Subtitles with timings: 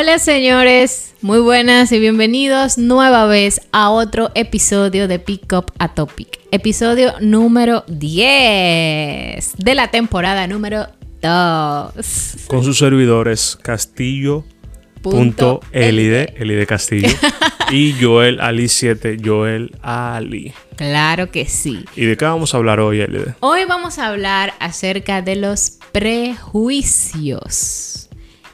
[0.00, 5.92] Hola señores, muy buenas y bienvenidos nueva vez a otro episodio de Pick Up a
[5.92, 6.40] Topic.
[6.52, 10.86] Episodio número 10 de la temporada número
[11.20, 12.46] 2.
[12.46, 14.46] Con sus servidores Castillo.
[15.02, 17.10] Punto Elide, Elide Castillo.
[17.70, 20.54] y Joel Ali 7, Joel Ali.
[20.76, 21.84] Claro que sí.
[21.94, 23.34] ¿Y de qué vamos a hablar hoy, Elide?
[23.40, 27.90] Hoy vamos a hablar acerca de los prejuicios.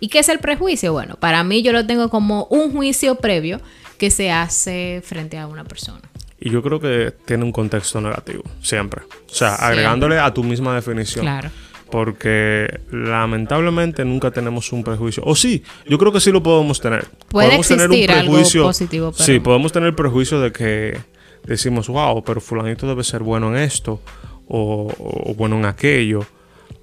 [0.00, 0.92] ¿Y qué es el prejuicio?
[0.92, 3.60] Bueno, para mí yo lo tengo como un juicio previo
[3.98, 6.00] que se hace frente a una persona.
[6.38, 9.02] Y yo creo que tiene un contexto negativo, siempre.
[9.30, 11.24] O sea, agregándole a tu misma definición.
[11.24, 11.50] Claro.
[11.90, 15.22] Porque lamentablemente nunca tenemos un prejuicio.
[15.24, 17.06] O sí, yo creo que sí lo podemos tener.
[17.28, 18.62] Puede podemos existir tener un algo prejuicio.
[18.64, 20.98] positivo, pero- Sí, podemos tener el prejuicio de que
[21.44, 24.02] decimos, wow, pero fulanito debe ser bueno en esto
[24.48, 26.26] o, o bueno en aquello.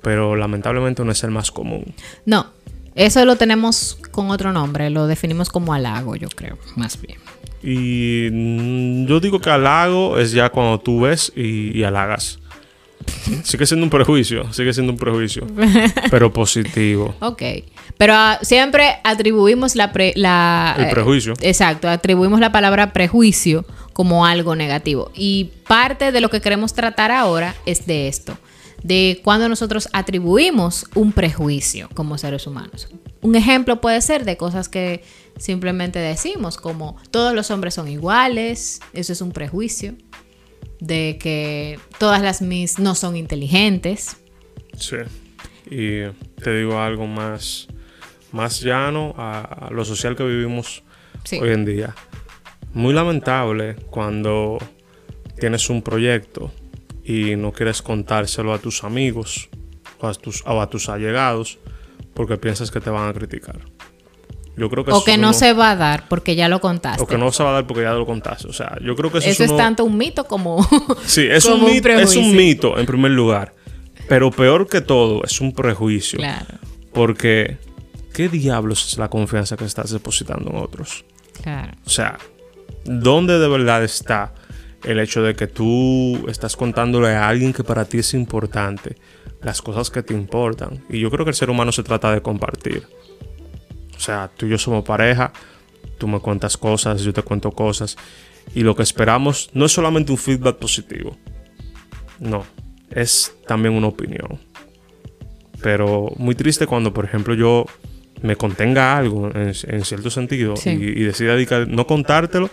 [0.02, 1.94] Pero lamentablemente no es el más común.
[2.26, 2.48] No,
[2.96, 7.18] eso lo tenemos con otro nombre, lo definimos como halago, yo creo, más bien.
[7.62, 12.40] Y mm, yo digo que halago es ya cuando tú ves y, y halagas.
[13.44, 15.46] Sigue siendo un prejuicio, sigue siendo un prejuicio,
[16.12, 17.14] pero positivo.
[17.20, 17.42] Ok,
[17.98, 19.92] pero ah, siempre atribuimos la...
[19.92, 21.34] pre- la El eh, prejuicio.
[21.42, 25.12] exacto, atribuimos la palabra prejuicio como algo negativo.
[25.16, 28.38] Y parte de lo que queremos tratar ahora es de esto,
[28.84, 32.90] de cuando nosotros atribuimos un prejuicio como seres humanos.
[33.22, 35.04] Un ejemplo puede ser de cosas que
[35.38, 39.96] simplemente decimos, como todos los hombres son iguales, eso es un prejuicio,
[40.80, 44.18] de que todas las mis no son inteligentes.
[44.78, 44.98] Sí.
[45.72, 46.02] Y
[46.44, 47.68] te digo algo más,
[48.34, 50.84] más llano a, a lo social que vivimos
[51.24, 51.40] Sí.
[51.40, 51.96] hoy en día.
[52.74, 54.58] Muy lamentable cuando
[55.40, 56.52] tienes un proyecto
[57.04, 59.50] y no quieres contárselo a tus amigos
[60.00, 61.60] o a tus, o a tus allegados
[62.14, 63.60] porque piensas que te van a criticar.
[64.56, 66.62] Yo creo que O que es no uno- se va a dar porque ya lo
[66.62, 67.02] contaste.
[67.02, 68.48] o que no se va a dar porque ya lo contaste.
[68.48, 70.64] O sea, yo creo que eso, Eso es, es uno- tanto un mito como...
[71.06, 73.54] Sí, es como un, un mito, es un mito en primer lugar.
[74.08, 76.20] Pero peor que todo, es un prejuicio.
[76.20, 76.46] claro,
[76.94, 77.58] Porque,
[78.14, 81.04] ¿qué diablos es la confianza que estás depositando en otros?
[81.42, 81.72] claro.
[81.86, 82.20] O sea,
[82.86, 84.36] ¿dónde de verdad está
[84.84, 88.96] el hecho de que tú estás contándole a alguien que para ti es importante
[89.42, 90.84] las cosas que te importan?
[90.90, 92.84] Y yo creo que el ser humano se trata de compartir.
[93.96, 95.32] O sea, tú y yo somos pareja,
[95.98, 97.96] tú me cuentas cosas, yo te cuento cosas.
[98.54, 101.16] Y lo que esperamos no es solamente un feedback positivo.
[102.20, 102.46] No,
[102.92, 104.40] es también una opinión.
[105.62, 107.66] Pero muy triste cuando, por ejemplo, yo
[108.22, 110.70] me contenga algo en, en cierto sentido Sí.
[110.72, 112.50] y, y decida dedicar- no contártelo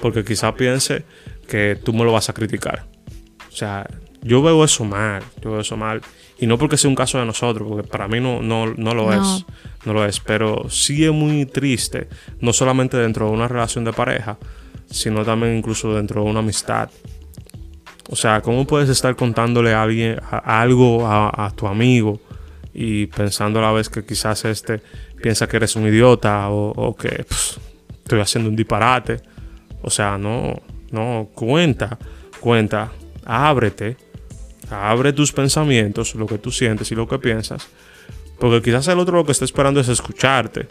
[0.00, 1.04] porque quizá piense
[1.44, 2.86] que tú me lo vas a criticar.
[3.48, 3.86] O sea,
[4.22, 6.00] yo veo eso mal, yo veo eso mal.
[6.38, 9.10] Y no porque sea un caso de nosotros, porque para mí no, no, no lo
[9.14, 9.22] No.
[9.36, 9.44] es.
[9.84, 10.18] No lo es.
[10.20, 12.08] Pero sí es muy triste,
[12.40, 14.36] no solamente dentro de una relación de pareja,
[14.90, 16.90] sino también incluso dentro de una amistad.
[18.10, 22.20] O sea, ¿cómo puedes estar contándole a alguien a- algo a, a tu amigo
[22.74, 24.80] y pensando a la vez que quizás este
[25.22, 27.56] piensa que eres un idiota o, o que pff,
[28.02, 29.20] estoy haciendo un disparate?
[29.82, 30.60] O sea, no,
[30.94, 31.98] no, cuenta,
[32.40, 32.92] cuenta,
[33.24, 33.96] ábrete,
[34.70, 37.68] abre tus pensamientos, lo que tú sientes y lo que piensas,
[38.38, 40.66] porque quizás el otro lo que está esperando es escucharte.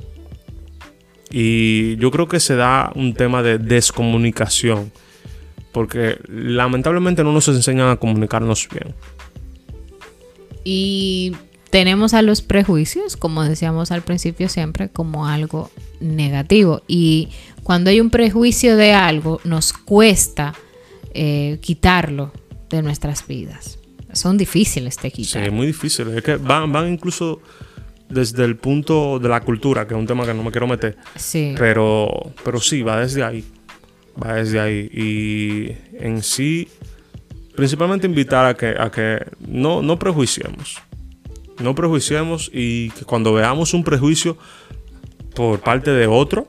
[1.29, 4.91] Y yo creo que se da un tema de descomunicación,
[5.71, 8.93] porque lamentablemente no nos enseñan a comunicarnos bien.
[10.63, 11.35] Y
[11.73, 16.83] tenemos a los prejuicios, como decíamos al principio siempre, como algo negativo.
[16.87, 17.29] Y
[17.63, 20.53] cuando hay un prejuicio de algo, nos cuesta
[21.15, 22.31] eh, quitarlo
[22.69, 23.79] de nuestras vidas.
[24.11, 25.43] Son difíciles de Sí, quitar.
[25.45, 26.09] es muy difícil.
[26.09, 27.41] Es que van, van incluso
[28.07, 30.95] desde el punto de la cultura, que es un tema que no me quiero meter.
[31.15, 31.55] Sí.
[31.57, 32.07] Pero,
[32.43, 33.43] pero sí, va desde ahí.
[34.23, 34.91] Va desde ahí.
[34.93, 35.71] Y
[36.05, 36.67] en sí,
[37.55, 40.77] principalmente invitar a que, a que no, no prejuiciemos.
[41.59, 44.37] No prejuiciemos y que cuando veamos un prejuicio
[45.35, 46.47] por parte de otro,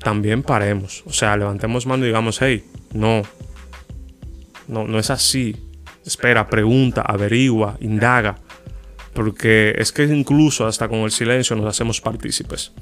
[0.00, 1.02] también paremos.
[1.06, 3.22] O sea, levantemos mano y digamos, hey, no.
[4.66, 5.56] No, no es así.
[6.04, 8.38] Espera, pregunta, averigua, indaga.
[9.14, 12.72] Porque es que incluso hasta con el silencio nos hacemos partícipes.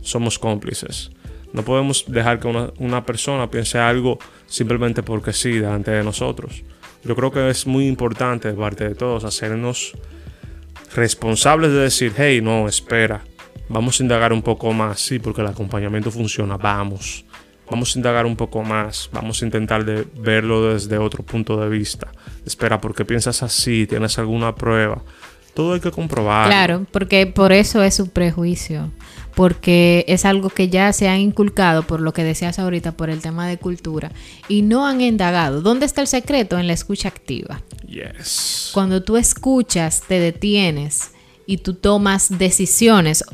[0.00, 1.10] Somos cómplices.
[1.52, 6.62] No podemos dejar que una, una persona piense algo simplemente porque sí delante de nosotros.
[7.04, 9.92] Yo creo que es muy importante de parte de todos hacernos
[10.94, 13.22] responsables de decir, hey, no, espera,
[13.68, 17.24] vamos a indagar un poco más, sí, porque el acompañamiento funciona, vamos.
[17.70, 21.68] Vamos a indagar un poco más, vamos a intentar de verlo desde otro punto de
[21.68, 22.10] vista.
[22.46, 25.02] Espera, porque piensas así, tienes alguna prueba.
[25.54, 26.46] Todo hay que comprobar.
[26.48, 28.90] Claro, porque por eso es su prejuicio.
[29.34, 33.20] Porque es algo que ya se ha inculcado, por lo que decías ahorita, por el
[33.20, 34.10] tema de cultura,
[34.48, 35.62] y no han indagado.
[35.62, 36.58] ¿Dónde está el secreto?
[36.58, 37.62] En la escucha activa.
[37.86, 38.70] Yes.
[38.74, 41.12] Cuando tú escuchas, te detienes
[41.46, 43.24] y tú tomas decisiones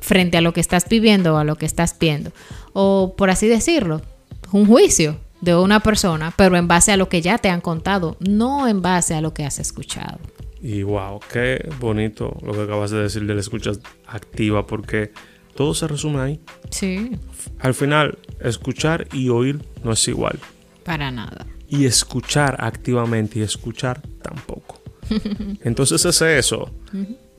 [0.00, 2.32] frente a lo que estás viviendo o a lo que estás viendo.
[2.72, 4.02] O por así decirlo,
[4.50, 8.16] un juicio de una persona, pero en base a lo que ya te han contado,
[8.20, 10.18] no en base a lo que has escuchado.
[10.62, 13.72] Y wow, qué bonito lo que acabas de decir de la escucha
[14.06, 15.12] activa, porque
[15.56, 16.40] todo se resume ahí.
[16.70, 17.18] Sí.
[17.58, 20.38] Al final, escuchar y oír no es igual.
[20.84, 21.46] Para nada.
[21.68, 24.80] Y escuchar activamente y escuchar tampoco.
[25.64, 26.70] Entonces es eso.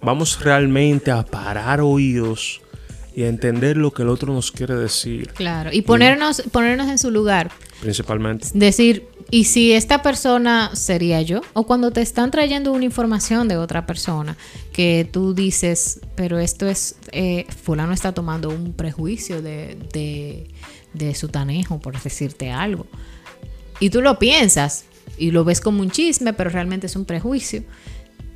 [0.01, 2.61] Vamos realmente a parar oídos
[3.15, 5.29] y a entender lo que el otro nos quiere decir.
[5.29, 5.69] Claro.
[5.71, 7.51] Y ponernos, ponernos en su lugar.
[7.79, 8.47] Principalmente.
[8.53, 11.41] Decir, ¿y si esta persona sería yo?
[11.53, 14.37] O cuando te están trayendo una información de otra persona
[14.71, 20.51] que tú dices, pero esto es, eh, fulano está tomando un prejuicio de, de,
[20.93, 22.85] de su tanejo, por decirte algo.
[23.79, 24.85] Y tú lo piensas
[25.17, 27.63] y lo ves como un chisme, pero realmente es un prejuicio.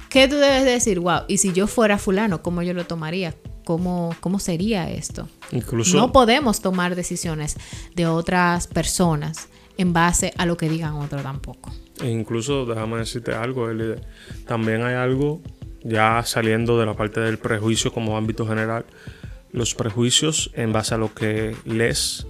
[0.10, 1.00] ¿Qué tú debes decir?
[1.00, 3.36] Wow, y si yo fuera fulano, ¿cómo yo lo tomaría?
[3.66, 5.30] ¿Cómo, cómo sería esto?
[5.52, 5.96] Incluso.
[5.96, 7.56] No podemos tomar decisiones
[7.94, 9.48] de otras personas
[9.78, 11.72] en base a lo que digan otros tampoco.
[12.02, 13.96] E incluso, déjame decirte algo, Eli,
[14.46, 15.42] también hay algo,
[15.84, 18.86] ya saliendo de la parte del prejuicio como ámbito general,
[19.52, 22.28] los prejuicios en base a lo que lees,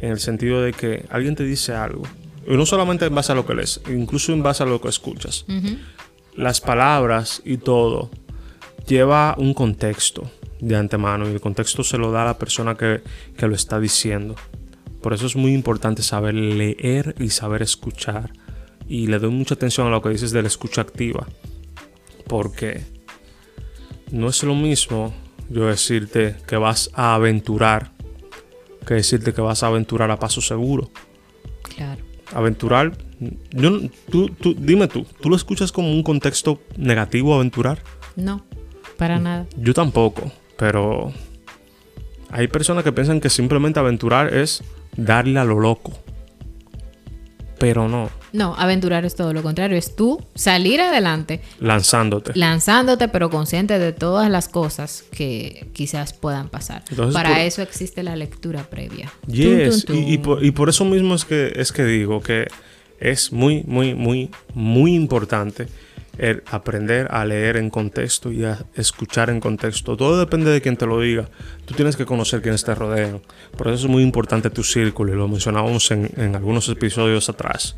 [0.00, 2.04] en el sentido de que alguien te dice algo,
[2.46, 4.88] y no solamente en base a lo que lees, incluso en base a lo que
[4.88, 5.46] escuchas.
[6.36, 8.10] Las palabras y todo
[8.86, 10.30] lleva un contexto
[10.60, 13.02] de antemano y el contexto se lo da a la persona que,
[13.36, 14.36] que lo está diciendo.
[15.02, 18.32] Por eso es muy importante saber leer y saber escuchar.
[18.88, 21.26] Y le doy mucha atención a lo que dices de la escucha activa.
[22.26, 22.82] Porque
[24.10, 25.14] no es lo mismo
[25.48, 27.92] yo decirte que vas a aventurar
[28.86, 30.90] que decirte que vas a aventurar a paso seguro.
[31.74, 32.02] Claro.
[32.32, 32.96] Aventurar,
[33.50, 37.82] yo, no- tú, tú, dime tú, ¿tú lo escuchas como un contexto negativo aventurar?
[38.14, 38.44] No,
[38.96, 39.46] para nada.
[39.56, 41.12] Yo tampoco, pero
[42.30, 44.62] hay personas que piensan que simplemente aventurar es
[44.96, 45.92] darle a lo loco.
[47.58, 49.78] Pero no, No, aventurar es todo lo contrario.
[49.78, 52.32] Es tú salir adelante, lanzándote.
[52.34, 56.82] lanzándote, pero consciente de todas las cosas que quizás puedan pasar.
[56.90, 59.10] Entonces, Para por- eso existe la lectura previa.
[59.26, 62.46] Yes, y, y por, y por eso mismo es que, es que digo que
[63.00, 65.66] es muy, muy, muy, muy importante
[66.18, 69.96] el aprender a leer en contexto y a escuchar en contexto.
[69.96, 71.28] Todo depende de quien te lo diga.
[71.64, 73.20] Tú tienes que conocer quienes te rodean.
[73.56, 77.76] Por eso es muy importante tu círculo y lo mencionábamos en, en algunos episodios atrás.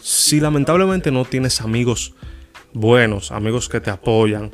[0.00, 2.14] Si lamentablemente no tienes amigos
[2.72, 4.50] buenos, amigos que te apoyan,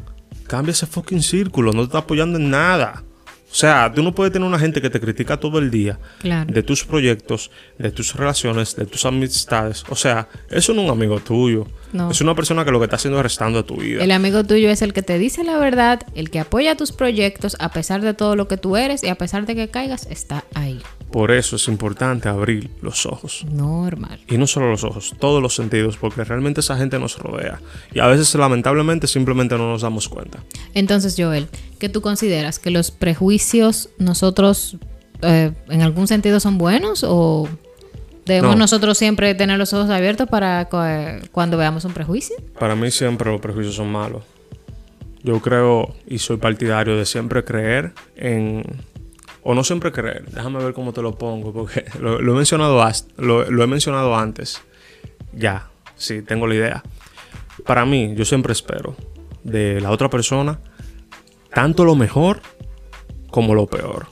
[0.47, 3.05] cambia ese fucking círculo, no te está apoyando en nada.
[3.55, 6.53] O sea, tú no puedes tener una gente que te critica todo el día Claro.
[6.53, 9.85] de tus proyectos, de tus relaciones, de tus amistades.
[9.91, 11.65] O sea, eso no es un amigo tuyo.
[11.93, 12.11] No.
[12.11, 14.03] Es una persona que lo que está haciendo es restando a tu vida.
[14.03, 17.57] El amigo tuyo es el que te dice la verdad, el que apoya tus proyectos
[17.61, 20.43] a pesar de todo lo que tú eres y a pesar de que caigas, está
[20.55, 20.83] ahí.
[21.15, 23.47] Por eso es importante abrir los ojos.
[23.49, 24.19] Normal.
[24.29, 27.61] Y no solo los ojos, todos los sentidos, porque realmente esa gente nos rodea.
[27.95, 30.41] Y a veces, lamentablemente, simplemente no nos damos cuenta.
[30.75, 31.47] Entonces, Joel,
[31.79, 32.59] ¿qué tú consideras?
[32.59, 34.77] ¿Que los prejuicios nosotros
[35.23, 37.49] eh, en algún sentido son buenos o
[38.27, 38.63] debemos No.
[38.63, 42.35] nosotros siempre tener los ojos abiertos para cu- eh, cuando veamos un prejuicio?
[42.59, 44.25] Para mí siempre los prejuicios son malos.
[45.23, 48.65] Yo creo y soy partidario de siempre creer en...
[49.47, 52.83] O no siempre creer, déjame ver cómo te lo pongo, porque lo, lo he, mencionado
[52.83, 54.61] as- lo, lo he mencionado antes.
[55.33, 56.83] Ya, sí, tengo la idea.
[57.67, 58.97] Para mí, yo siempre espero
[59.43, 60.61] de la otra persona
[61.53, 62.41] tanto lo mejor
[63.31, 64.07] como lo peor.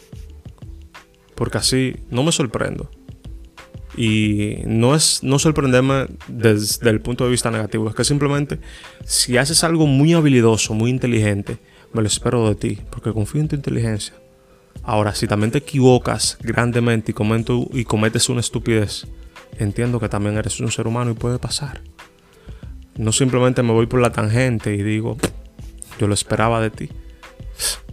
[1.34, 2.90] Porque así no me sorprendo.
[3.96, 8.58] Y no es no sorprenderme desde el punto de vista negativo, es que simplemente
[9.04, 11.58] si haces algo muy habilidoso, muy inteligente,
[11.92, 14.14] me lo espero de ti, porque confío en tu inteligencia.
[14.84, 19.06] Ahora, si también te equivocas grandemente y, comento- y cometes una estupidez,
[19.58, 21.80] entiendo que también eres un ser humano y puede pasar.
[22.96, 25.16] No simplemente me voy por la tangente y digo,
[25.98, 26.88] yo lo esperaba de ti.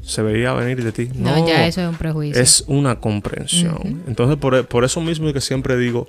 [0.01, 1.09] Se veía venir de ti.
[1.13, 2.41] No, ya eso es un prejuicio.
[2.41, 4.03] Es una comprensión.
[4.07, 6.07] Entonces, por, por eso mismo es que siempre digo,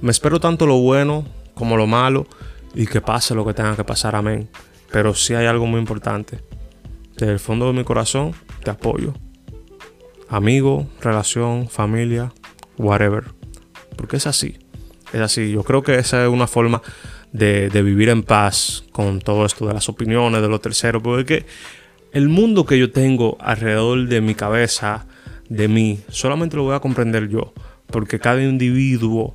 [0.00, 2.26] me espero tanto lo bueno como lo malo
[2.74, 4.48] y que pase lo que tenga que pasar, amén.
[4.92, 6.38] Pero sí hay algo muy importante.
[7.16, 8.32] Desde el fondo de mi corazón,
[8.62, 9.14] te apoyo.
[10.30, 12.32] Amigo, relación, familia,
[12.78, 13.24] whatever.
[13.96, 14.56] Porque es así.
[15.12, 15.50] Es así.
[15.50, 16.82] Yo creo que esa es una forma
[17.32, 21.46] de, de vivir en paz con todo esto de las opiniones de los terceros, porque
[22.12, 25.06] el mundo que yo tengo alrededor de mi cabeza,
[25.48, 27.52] de mí, solamente lo voy a comprender yo,
[27.88, 29.34] porque cada individuo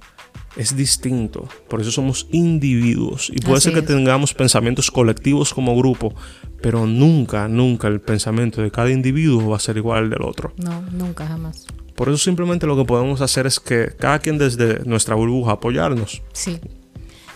[0.55, 3.85] es distinto, por eso somos individuos y puede Así ser que es.
[3.85, 6.13] tengamos pensamientos colectivos como grupo,
[6.61, 10.53] pero nunca, nunca el pensamiento de cada individuo va a ser igual al del otro.
[10.57, 11.67] No, nunca, jamás.
[11.95, 16.21] Por eso simplemente lo que podemos hacer es que cada quien desde nuestra burbuja apoyarnos.
[16.33, 16.59] Sí.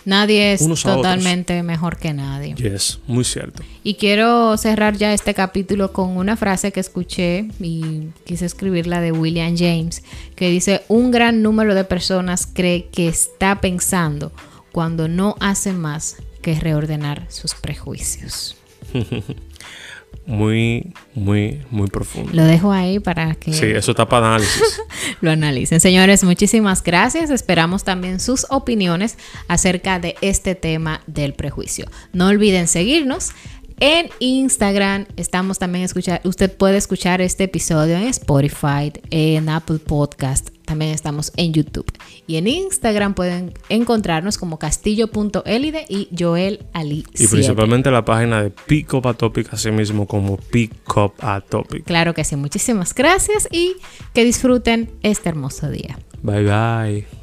[0.04, 2.54] Nadie es Unos totalmente mejor que nadie.
[2.54, 3.62] Yes, muy cierto.
[3.84, 9.12] Y quiero cerrar ya este capítulo con una frase que escuché y quise escribirla de
[9.12, 10.02] William James,
[10.36, 14.32] que dice, un gran número de personas cree que está pensando
[14.72, 18.56] cuando no hace más que reordenar sus prejuicios.
[20.26, 22.30] Muy, muy, muy profundo.
[22.32, 24.80] Lo dejo ahí para que Sí, eso está para análisis.
[25.20, 25.80] lo analicen.
[25.80, 27.30] Señores, muchísimas gracias.
[27.30, 31.86] Esperamos también sus opiniones acerca de este tema del prejuicio.
[32.12, 33.30] No olviden seguirnos.
[33.80, 40.50] En Instagram estamos también escuchar, usted puede escuchar este episodio en Spotify, en Apple Podcast,
[40.70, 41.90] también estamos en YouTube.
[42.28, 47.04] Y en Instagram pueden encontrarnos como castillo.elide y Joel Ali.
[47.18, 51.40] y principalmente la página de Pick Up a Topic, así mismo como Pick Up a
[51.40, 51.82] Topic.
[51.82, 53.74] Claro que sí, muchísimas gracias y
[54.14, 55.98] que disfruten este hermoso día.
[56.22, 57.19] Bye bye.